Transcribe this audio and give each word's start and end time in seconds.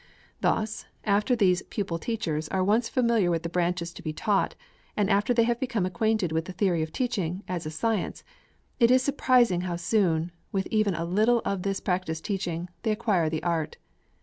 Thus, 0.39 0.87
after 1.03 1.35
these 1.35 1.61
pupil 1.61 1.99
teachers 1.99 2.47
are 2.49 2.63
once 2.63 2.89
familiar 2.89 3.29
with 3.29 3.43
the 3.43 3.49
branches 3.53 3.93
to 3.93 4.01
be 4.01 4.11
taught, 4.11 4.55
and 4.97 5.11
after 5.11 5.31
they 5.31 5.43
have 5.43 5.59
become 5.59 5.85
acquainted 5.85 6.31
with 6.31 6.45
the 6.45 6.53
theory 6.53 6.81
of 6.81 6.91
teaching, 6.91 7.43
as 7.47 7.67
a 7.67 7.69
science, 7.69 8.23
it 8.79 8.89
is 8.89 9.03
surprising 9.03 9.61
how 9.61 9.75
soon, 9.75 10.31
with 10.51 10.65
even 10.71 10.95
a 10.95 11.05
little 11.05 11.43
of 11.45 11.61
this 11.61 11.79
practice 11.79 12.19
teaching, 12.19 12.67
they 12.81 12.89
acquire 12.89 13.29
the 13.29 13.43
art. 13.43 13.77